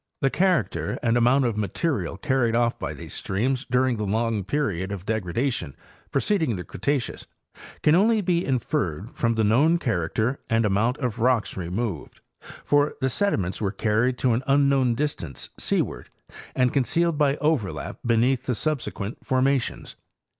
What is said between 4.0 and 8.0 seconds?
long period of degrada tion preceding the Cretaceous can